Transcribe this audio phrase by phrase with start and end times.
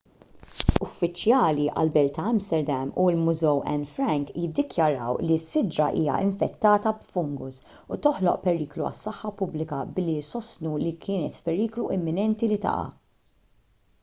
[0.83, 7.59] uffiċjali għall-belt ta' amsterdam u l-mużew anne frank jiddikjaraw li s-siġra hija infettata b'fungus
[7.95, 12.89] u toħloq periklu għas-saħħa pubblika billi jsostnu li kienet f'periklu imminenti li taqa'